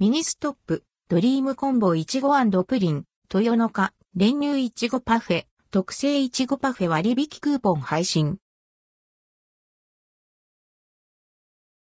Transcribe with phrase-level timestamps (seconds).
[0.00, 2.30] ミニストップ、ドリームコンボいちご
[2.62, 8.38] プリン、とよのか、練乳いちごパフェ、得盛いちごパフェ割引クーポン配信。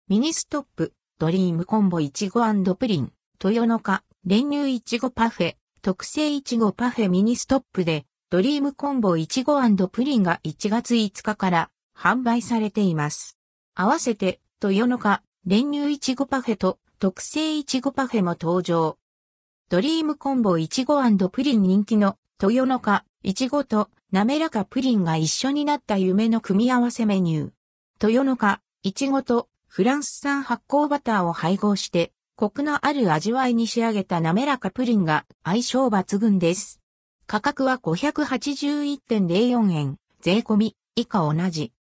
[0.08, 2.42] ミニストップ、ドリームコンボいちご
[2.76, 3.12] プリン、
[3.44, 9.60] とよのか、練乳いちごパフェ、得盛いちごパフェミニストップで、ドリームコンボいちご
[9.90, 13.38] プリンが1月5日から販売されています。
[13.76, 18.98] 合わせて、豊の花、練乳いちごパフェと特製いちごパフェも登場。
[19.70, 27.52] ドリームコンボいちごプリン人気の豊の花、いちごと滑らかプリンが一緒になった夢の組み合わせメニュー。
[28.06, 36.82] 豊の花、いちごとフランス産発酵バターを配合して、コクのある味わいに仕上げた滑らかプリンが相性抜群です。
[37.28, 41.72] 価格は581.04円、税込み、以下同じ。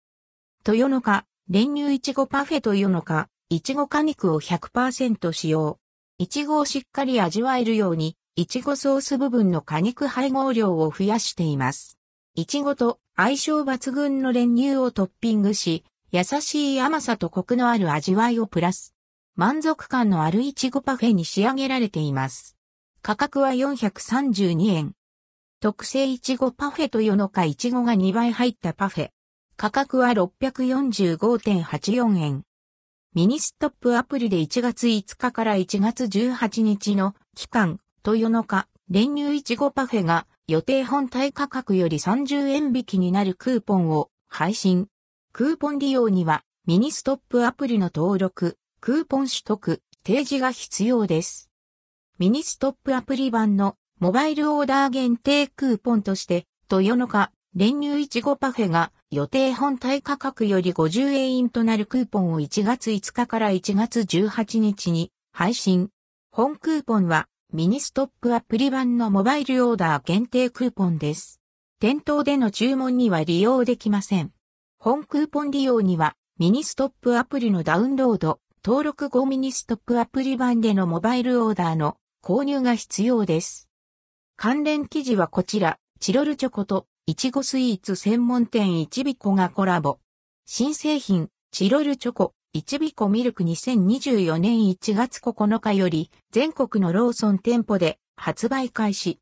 [0.65, 5.79] 豊の花、練乳いちごパフェ豊の花、いちご果肉を100%使用。
[6.19, 11.97] いちごをしっかり味わえるように、いちごソース部分の果肉配合量を増やしています。
[12.35, 18.93] いちごと相性抜群の練乳をトッピングし、優しい甘さとコクのある味わいをプラス。
[19.35, 22.55] 満足感のあるいちごパフェに仕上げられています。
[23.01, 24.93] 価格は432円。
[25.59, 29.09] 特製いちごパフェと世のかいちごが2倍入ったパフェ。
[29.57, 32.43] 価格は645.84円。
[33.15, 44.89] ミニストップアプリで1月5日から1月18日の期間、とよのか、練乳いちごパフェが予定本体価格より30円引きになるクーポンを配信。
[45.33, 51.49] クーポン利用にはミニストップアプリの登録、クーポン取得、提示が必要です。
[52.19, 65.89] ミニストップアプリ版のモバイルオーダー限定クーポンとして、とよのか、練乳いちごパフェが予定本体価格より50円引きとなるクーポンを1月5日から1月18日に配信。
[66.31, 71.41] 本クーポンはミニストップアプリ版のモバイルオーダー限定クーポンです。
[71.79, 74.31] 店頭での注文には利用できません。
[74.77, 83.69] 本クーポン利用にはミニストップアプリのダウンロード、登録後ミニストップアプリ版でのモバイルオーダーの購入が必要です。
[84.37, 89.97] 関連記事はこちら、チロルチョコといちごスイーツ専門店いちびこがコラボ。
[90.45, 99.17] 新製品、チロルチョコ、いちびこミルク2024年1月9日より全国のローソン店舗で発売開始。